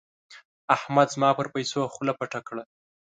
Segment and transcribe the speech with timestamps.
[0.75, 2.63] احمد زما پر پيسو خوله پټه کړه.